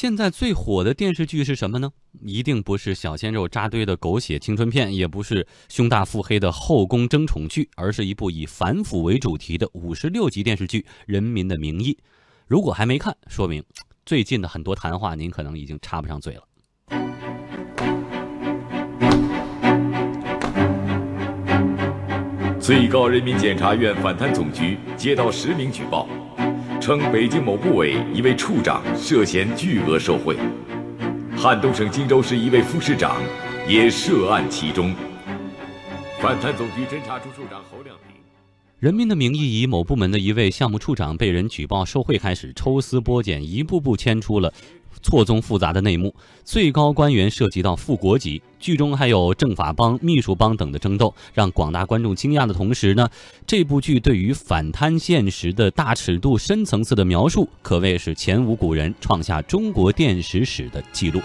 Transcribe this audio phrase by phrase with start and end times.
[0.00, 1.92] 现在最火的电视剧是什么呢？
[2.22, 11.92] 一定不是小鲜肉扎堆的狗血青春片，也不是胸大腹黑的后宫争宠剧，而是一部以反腐为主题的五十六集电视剧《人民的名义》。
[12.46, 13.62] 如果还没看，说明
[14.06, 16.42] 最近的很多谈话您可能已经插不上嘴了。
[22.58, 26.08] 最高人民检察院反贪总局接到实名举报，
[26.80, 30.34] 称北京某部委一位处长涉嫌巨额受贿，
[31.36, 33.20] 汉东省荆州市一位副市长
[33.68, 34.94] 也涉案其中。
[36.20, 38.16] 反贪总局侦查处处长侯亮平，
[38.78, 44.50] 《人民的名义》以某部门的一位项目处长被人举报受贿开始，抽丝剥茧，一步步牵出了。
[45.02, 53.08] 错综复杂的内幕，最高官员涉及到副国级，剧中还有政法帮、秘书帮等的争斗，让广大观众惊讶的同时呢，
[53.46, 61.20] 这部剧对于反贪现实的大尺度、深层次的描述，可谓是前无古人，创下中国电视史的记录。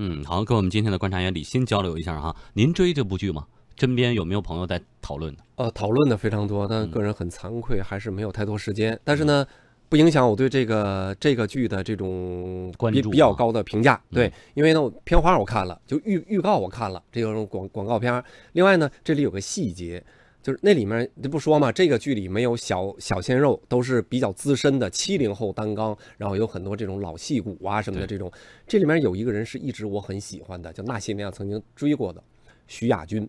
[0.00, 3.44] 嗯，好，跟我们今天的观察员李欣交流一下哈，您追这部剧吗？
[3.78, 5.42] 身边有没有朋友在讨论的？
[5.54, 8.98] 呃，讨论的非常多，但个人很惭愧，还是没有太多时间。
[9.04, 9.46] 但是呢，
[9.88, 14.00] 不影响我对这个这个剧的这种比比较高的评价。
[14.10, 18.22] 对，因为呢，片花我看了，就预预告我看了这种广广告片。
[18.52, 20.02] 另外呢，这里有个细节，
[20.42, 28.30] 就是那里面就不说嘛，这个剧里没有小小鲜肉，都是比较资深的七零后担纲，然后有很多这种老戏骨啊什么的这种。
[28.66, 32.20] 这里面有一个人是一直我很喜欢的，叫那些年曾经追过的
[32.66, 33.28] 徐亚军。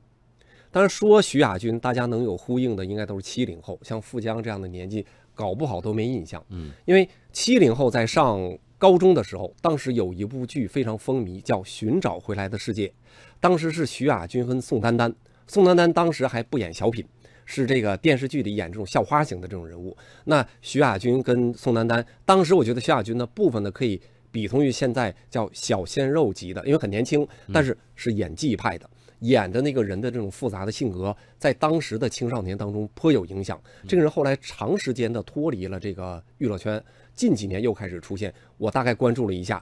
[0.71, 6.43] 当然说徐亚军，大家能有呼应的，应该都是七零后，像富江这样的年纪，搞不好都没印象。
[6.49, 8.39] 嗯，因为七零后在上
[8.77, 12.87] 高中的时候，当时有一部剧非常风靡，叫《寻找回来的世界》，
[13.39, 15.13] 当时是徐亚军跟宋丹丹，
[15.47, 17.03] 宋丹丹当时还不演小品，
[17.45, 19.97] 是这个电视剧里演这种校花型的这种人物。
[20.25, 23.99] 那徐亚军跟宋丹丹，当时我觉得徐亚军呢，部分呢可以
[24.31, 28.87] 比同于现在叫小鲜肉级的，因为很年轻，但是是演技派的。
[29.19, 33.59] 演的那个人的这种复杂的性格，在当时的青少年当中颇有影响。
[33.87, 36.81] 这个人后来长时间的脱离了这个娱乐圈，
[37.13, 38.33] 近几年又开始出现。
[38.57, 39.61] 我大概关注了一下，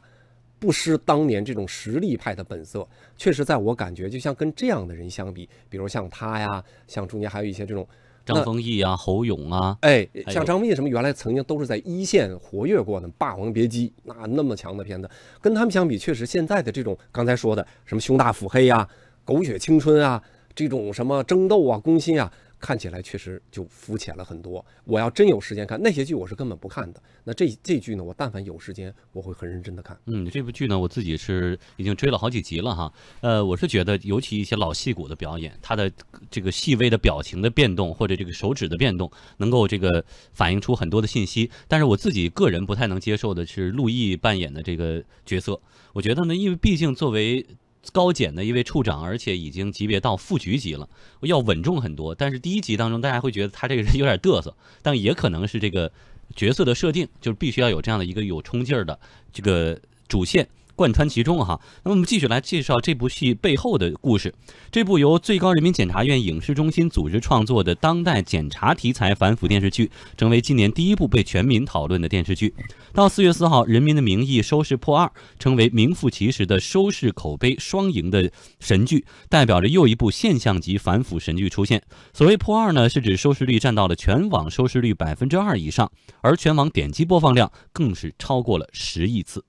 [0.60, 2.88] 不失当年这种实力派的本色。
[3.18, 7.88] 确实，在我感觉，就像跟这样的人相比，比如像他呀，像中间还有一些这种
[8.26, 15.10] 张丰毅啊、侯勇啊，哎，像张丰毅什么，原来曾经都是在一线活跃过的《霸王别姬》那那么强的片子，
[15.42, 18.88] 跟他们相比，确实现在的这种刚才说的什么胸大腹黑呀。
[19.28, 20.24] 狗血青春啊，
[20.56, 24.66] 这种什么争斗啊、攻心啊，看起来确实就肤浅了很多。
[24.86, 27.04] 我要真有时间看那些剧，我是根本不看的。
[27.26, 30.00] 那这这剧呢，我但凡有时间，我会很认真的看。
[30.06, 32.94] 嗯，这部剧呢，我自己是已经追了好几集了哈。
[33.20, 35.92] 呃，我是觉得，尤其一些老戏骨的表演，他的
[36.32, 41.52] 这个细微的表情的变动，或者这个手指的变动，能够这个反映出很多的信息。
[41.68, 45.60] 但是我自己个人不太能接受的是陆毅扮演的这个角色。
[45.92, 47.46] 我觉得呢，因为毕竟作为
[47.92, 50.90] 高检的一位处长，而且已经级别到副局级了，
[51.22, 52.14] 要稳重很多。
[52.14, 55.92] 但是第一集当中，大家会觉得他这个人有点嘚瑟，但也可能是这个
[56.36, 59.00] 角色的设定，就是必须要有这样的一个有冲劲儿的
[59.32, 60.48] 这个主线。
[60.78, 64.32] 贯穿其中哈，那么我们继续来介绍这部戏背后的故事。
[64.72, 72.54] 这部由最高人民检察院影视中心组织创作的当代检察题材反腐电视剧，成为今年第一部被全民讨论的电视剧。
[72.94, 81.82] 到四月四号，《人民的名义》收视破二，成为名副其实的收视口碑双赢的神剧，代表着又一部现象级反腐神剧出现。
[82.14, 89.44] 所谓破二呢，是指收视率占到了全网收视率百分之二以上，而全网点击播放量更是超过了十亿次。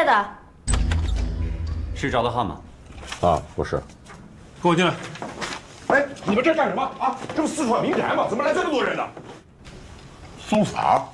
[0.00, 0.28] 业的。
[1.94, 2.60] 是赵德汉吗？
[3.20, 3.80] 啊，不是。
[4.62, 4.94] 跟我进来。
[5.88, 7.16] 哎，你们这干什么啊？
[7.34, 8.26] 这不四川民宅吗？
[8.28, 9.06] 怎么来这么多人呢？
[10.38, 11.04] 搜查？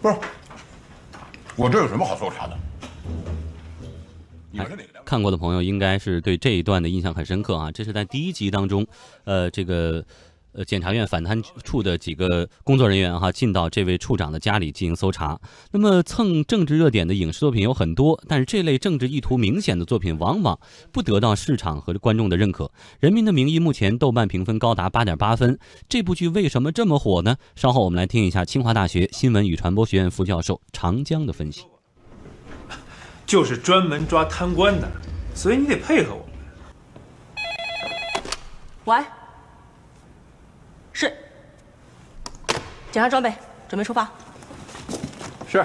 [0.00, 0.16] 不是，
[1.56, 2.56] 我这有什么好搜查的？
[4.50, 5.02] 你们是哪个？
[5.04, 7.72] 看过的朋友应该是对这一段的印象很深刻啊！
[7.72, 8.86] 这是在第一集当中，
[9.24, 10.04] 呃，这个。
[10.54, 15.40] 呃，检察院反贪处的几个工作人员哈，进到这位处长的家里进行搜查。
[15.70, 20.58] 那么蹭政治热点的影视作品有很多，但是这类政治意图明显的作品往往
[20.92, 22.66] 不得到市场和观众的认可。
[23.00, 25.58] 《人民的名义》目前豆瓣评分高达八点八分，
[25.88, 27.36] 这部剧为什么这么火呢？
[27.56, 31.64] 稍后我们来听一下清华大学新闻与传播学院副教授长江的分析。
[33.24, 34.86] 就是专门抓贪官的，
[35.34, 36.26] 所以你得配合我们。
[38.84, 39.02] 喂。
[40.94, 41.10] 是，
[42.92, 43.32] 检查装备，
[43.70, 44.04] 准备出发。
[45.48, 45.64] 是。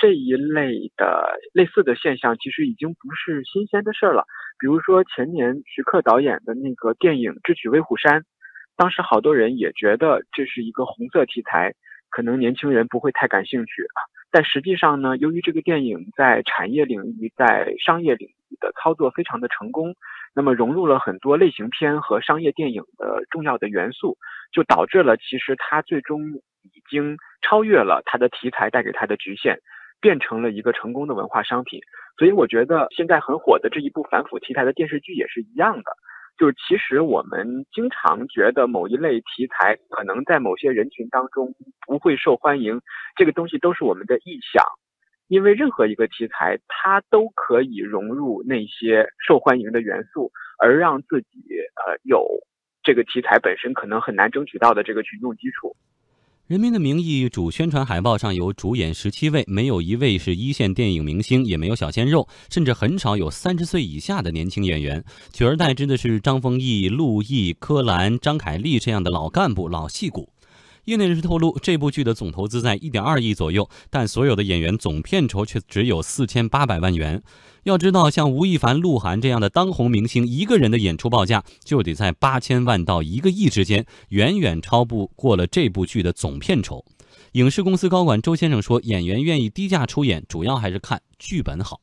[0.00, 4.24] 这一类的类似的现象其实已经不是新鲜的事儿了。
[4.58, 8.20] 比如说前年徐克导演的那个电影《智取威虎山》，
[8.76, 11.74] 当时好多人也觉得这是一个红色题材，
[12.08, 14.00] 可能年轻人不会太感兴趣啊。
[14.32, 19.94] 但实际上呢，由于这个电影在产业领域、在商业领域的操作非常的成功，
[20.34, 24.16] 那么融入了很多类型片和商业电影的重要的元素，
[24.52, 26.20] 就导致了其实它最终
[26.62, 29.58] 已经超越了它的题材带给它的局限，
[30.00, 31.80] 变成了一个成功的文化商品。
[32.18, 35.84] 所以我觉得现在很火的这一部反腐题材的电视剧也是一样的。
[36.38, 41.54] 就是其实我们经常觉得某一类题材可能在某些人群当中
[41.86, 42.80] 不会受欢迎，
[43.16, 44.64] 这个东西都是我们的臆想，
[45.28, 51.28] 因为任何一个题材它都可以融入那些受欢迎的元素，而让自己
[51.76, 52.26] 呃有
[52.82, 55.76] 这个题材本身可能很难争取到的这个群众基础。
[56.52, 70.28] 《人民的名义》主宣传海报上有主演十七位，没有一位是一线电影明星，也没有小鲜肉，甚至很少有三十岁以下的年轻演员，取而代之的是张丰毅、陆毅、柯蓝、张凯丽这样的老干部、老戏骨。
[70.90, 77.22] 业内人士透露，这部剧的总投资在一点二亿左右，但所有的演员总片酬却只有四千八百万元。
[77.62, 86.84] 要知道，像吴亦凡、鹿晗这样的当红明星，一个人的演出报价就得在八千万到一个亿之间，远远超不过了这部剧的总片酬。
[87.32, 91.80] 影视公司高管周先生说：“演员愿意低价出演，主要还是看剧本好。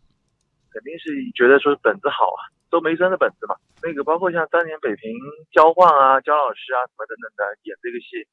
[0.69, 3.56] 肯定是觉得说本子好啊，周梅生的本子嘛。
[3.81, 5.07] 那个包括像当年北平
[5.54, 8.25] 交换啊、焦老师啊什么等等的演这个戏，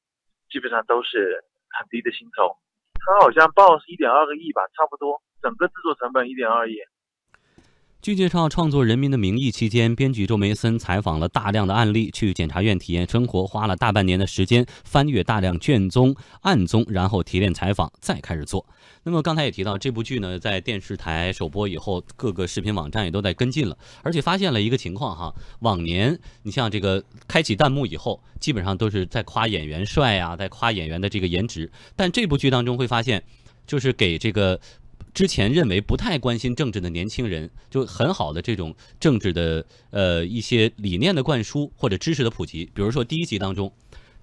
[0.50, 1.44] 基本上都是
[1.78, 2.56] 很低的薪酬。
[2.94, 6.76] 他好像报是一点二个亿吧，差不多，整个制作成本一点二亿。”
[8.04, 18.66] 据介绍，创作《人民的名义》期间，编剧周梅森采访了大量的案例，去检察院体验生活，花了大半年的时间翻阅大量卷宗、案宗，然后提炼采访，再开始做。
[19.04, 33.22] 那么刚才也提到，这部剧呢，在电视台首播以后，各个视频网站也都在跟进了，而且发现了一个情况哈，往年你像这个开启弹幕以后，基本上都是在夸演员帅呀，在夸演员的这个颜值，但这部剧当中会发现，
[33.66, 34.60] 就是给这个。
[35.12, 42.68] 之前认为不太关心政治的年轻人，就很好的这种政治的呃一些理念的灌输或者知识的普及。
[42.74, 43.72] 比如说第一集当中，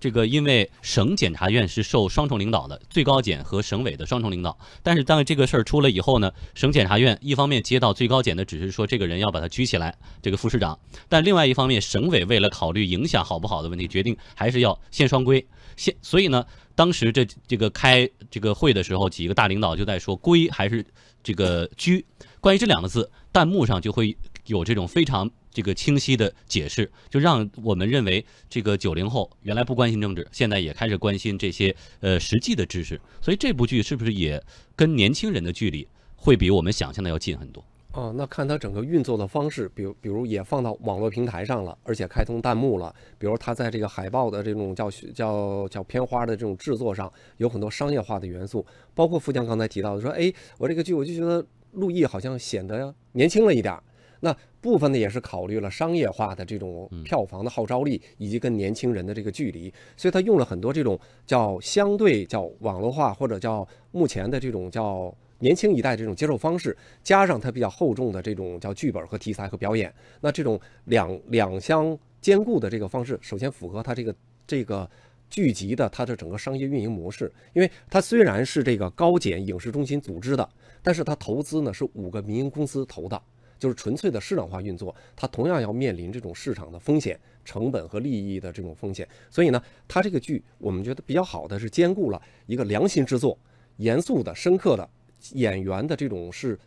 [0.01, 4.57] 这个因为省检察院是受双重领导的，最高检和省委的双重领导。
[4.81, 10.73] 但是当这个事儿出了以后呢，省检察院一方面接到最高检的指示，说这个人要把他拘起来，这个副市长；
[11.07, 15.45] 但另外一方面，省委为了考虑影响好不好的问题，决定还是要先双规。
[15.77, 16.43] 先所以呢。
[16.73, 20.83] 当时这这个开这个会的时候，几个大领导就在说“规”还是
[21.21, 22.03] 这个“拘”。
[22.39, 32.99] 关于这两个字，弹幕上就会有这种非常这个清晰的解释，就让我们认为这个九零后原来不关心政治，现在也开始关心这些呃实际的知识。
[33.21, 34.41] 所以这部剧是不是也
[34.75, 37.63] 跟年轻人的距离会比我们想象的要近很多？
[37.93, 42.95] 哦，那看它整个运作的方式，比如比如也放到网络平台上了，而且开通弹幕了。
[43.17, 48.65] 比如它在这个海报的这种叫叫叫片花的这种制作上，有很多商业化的元素。
[48.95, 53.77] 包括富江刚才提到的，说，哎，我这个剧我就觉得陆毅好像显得年轻了一点。
[54.21, 60.97] 那部分呢也是考虑了商业化的这种票房的号召力，以及跟年轻人的这个距离，所以他用了很多这种
[61.27, 65.13] 叫相对叫网络化或者叫目前的这种叫。
[65.43, 74.87] 年轻一代这种接受方式，加上它比较厚重的这种叫剧本和题材和表演，那这种两两相兼顾的这个方式，首先符合它这个这个
[75.31, 77.33] 剧集的它的整个商业运营模式。
[77.53, 80.47] 因为它虽然是这个高检影视中心组织的，
[80.83, 83.19] 但是它投资呢是五个民营公司投的，
[83.61, 89.07] 就是纯粹的市场化运作，它同样要面临这种市场的风险、成本和利益的这种风险。
[89.29, 93.37] 所以呢，它这个剧我们觉得比较好的是兼顾了一个良心之作、
[93.77, 94.89] 严肃的、深刻的。
[95.33, 96.57] 演员的这种是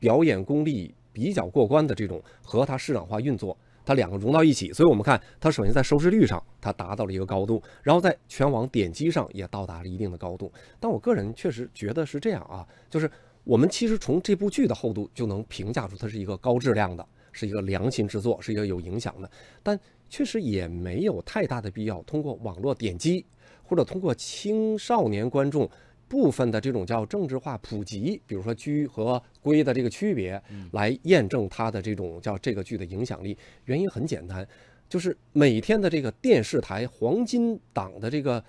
[0.00, 10.52] 表演功力比较过关的这种，和它市场化运作，它两个融到一起，所以我们看它首先在收视率上它达到了一个高度，然后在全网点击上也到达了一定的高度。
[10.80, 13.08] 但我个人确实觉得是这样啊，就是
[13.44, 19.30] 我们其实从这部剧的厚度就能评价出它是一个高质量的，是一个良心之作，是一个有影响的。
[19.62, 23.24] 但确实也没有太大的必要通过网络点击
[23.62, 25.68] 或者通过青少年观众。
[26.08, 30.38] 部分的这种叫政治化普及，比如说居和归的这个区别，
[30.72, 33.34] 来验证它的这种叫这个剧的影响力。
[33.64, 34.46] 原因很简单，
[34.90, 38.44] 就是每天的这个电视台黄金档的这个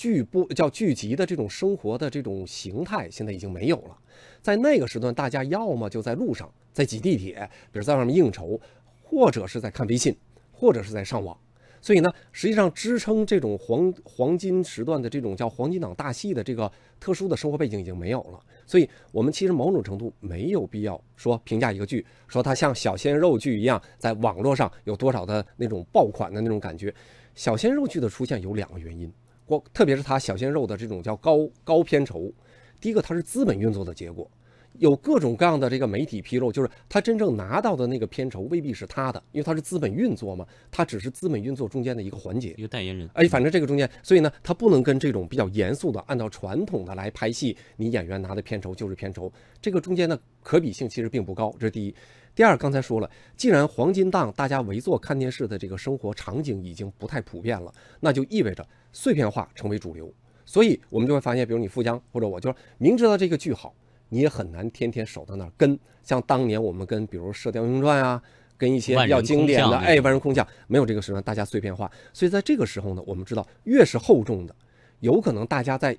[0.00, 3.94] 剧播叫剧集的这种生活的这种形态，现在已经没有了。
[4.40, 8.58] 在那个时段，大家要么就在路上，在挤地铁，比如在外面应酬，
[9.02, 10.16] 或者是在看微信，
[10.52, 11.38] 或者是在上网。
[11.82, 18.40] 所以呢，实际上支撑这种黄黄金时段的这种叫黄金档大戏的这个特殊的生活背景已经没有了。
[18.64, 26.94] 所以我们其实某种程度没有必要说评价一个剧，说它像小鲜肉剧一样，在网络上有多少的那种爆款的那种感觉。
[27.34, 29.12] 小鲜肉剧的出现有两个原因，
[29.50, 32.32] 我特别是他小鲜肉的这种叫高高片酬，
[32.80, 34.30] 第一个它是资本运作的结果。
[34.78, 43.08] 有各种各样的这个媒体披露，就是他真正拿到的那个片酬未必是他的，因为他是资本运作嘛，他只是资本运作中间的一个环节，一个代言人。
[43.14, 51.54] 哎，反正这个中间，所以呢，他不能跟这种比较严肃的按照传统的来拍戏，你演员拿的片酬就是片酬，这个中间的可比性其实并不高。
[51.58, 51.94] 这是第一。
[52.32, 60.10] 第二，刚才说了，既然黄金档大家围坐看电视的这个生活场景已经不太普遍了，那就意味着碎片化成为主流，
[60.46, 63.74] 所以我们就会发现，比如你富江或者我，就明知道这个剧好。
[64.10, 68.22] 你也很难天天守在那儿跟，像当年我们跟比如《射雕英雄传》啊，
[68.58, 71.90] 跟一些比较经典的哎万人空巷，没有这个时段，大家碎片化。
[72.12, 74.54] 所以在这个时候呢，我们知道越是厚重的，
[74.98, 75.96] 有可能大家在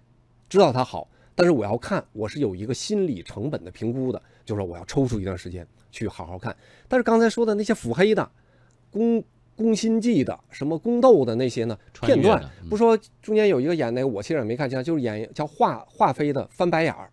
[0.48, 6.56] 知道它好，但是我要看，我是有一个心理成本的评估的，就是说我要抽出一段时间去好好看。
[6.88, 8.30] 但是刚才说的那些腹黑的、
[8.92, 9.24] 宫
[9.56, 17.10] 宫心计的、什么宫斗的那些呢片段，不说中间有一个演那个，我其实也没看清，就是演叫华华妃的翻白眼儿。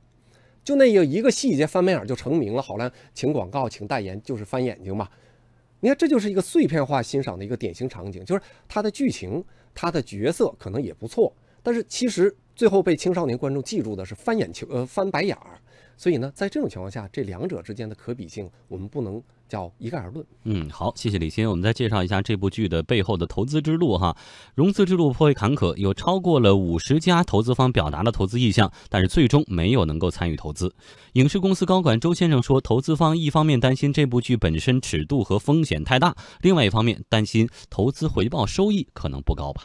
[0.68, 5.08] 就那有一个细节翻白眼就成名了，好了，请广告，请代言，就是翻眼睛嘛。
[5.80, 9.42] 你看，这就是一个碎片化欣赏的一个典型场景，就是它的剧情、
[9.74, 15.58] 它的角色可能也不错，但是其实最后被青少年观众记住的是翻眼球，呃，翻白眼儿。
[15.98, 20.24] 所以呢，在这种情况下，这两者之间的可比性，我们不能叫一概而论。
[20.44, 21.50] 嗯，好，谢谢李欣。
[21.50, 24.16] 我们再介绍一下这部剧的背后的投资之路哈。
[24.54, 30.72] 融资之路颇为坎坷，有超过了五十家投资方表达了投资意向，但是最终没有能够参与投资。
[31.14, 39.64] 影视公司高管周先生说，投资方一方面担心这部剧本身尺度和风险太大，另外一方面担心投资回报收益可能不高吧。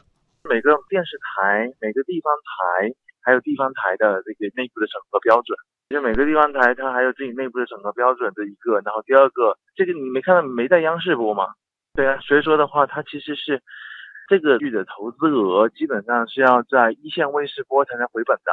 [0.50, 2.90] 每个电视台、每个地方台，
[3.24, 5.58] 还有地方台的这个内部的审核标准。
[5.90, 8.80] 就每个地方台，它还有自己内部的审核标准的一个。
[8.82, 11.50] 然后第二个，这个你没看到没在央视播吗？
[11.94, 13.62] 对啊，所以说的话，它其实是
[14.28, 18.52] 这个剧的投资额基本上是要在一线卫视播才能回本的。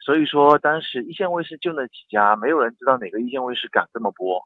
[0.00, 4.42] 所以说当时一线卫视就那几家，没有人知道哪个一线卫视敢这么播。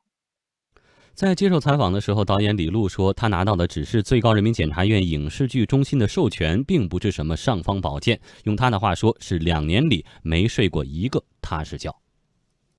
[1.17, 8.21] 在接受采访的时候，导演李路说，他拿到的只是最高人民检察院影视剧中心的授权，并不是什么尚方宝剑。
[8.45, 11.91] 用他的话说，是两年里没睡过一个踏实觉。